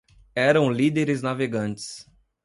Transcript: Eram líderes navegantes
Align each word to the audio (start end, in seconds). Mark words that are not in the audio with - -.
Eram 0.33 0.69
líderes 0.71 1.21
navegantes 1.21 2.07